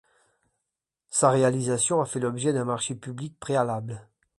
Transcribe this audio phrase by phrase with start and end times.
[1.11, 4.07] Sa réalisation a fait l'objet d'un marché public préalable.